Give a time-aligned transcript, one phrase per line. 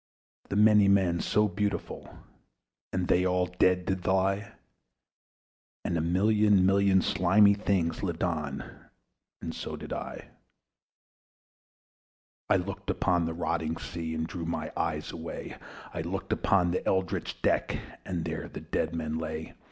[0.49, 2.09] The many men, so beautiful!
[2.91, 4.51] And they all dead did lie:
[5.85, 8.63] And a thousand thousand slimy things Lived on;
[9.43, 10.29] and so did I.
[12.49, 15.57] I looked upon the rotting sea, And drew my eyes away;
[15.93, 19.53] I looked upon the rotting deck, And there the dead men lay.